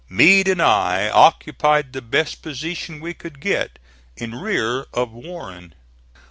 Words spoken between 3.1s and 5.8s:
could get, in rear of Warren.